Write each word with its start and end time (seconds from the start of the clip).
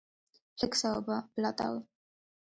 ფლექსაობა-ბლატავი 0.61 1.77